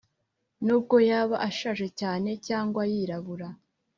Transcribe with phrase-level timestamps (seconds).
[0.65, 3.47] n’ubwo yaba ashaje cyane cyangwa yirabura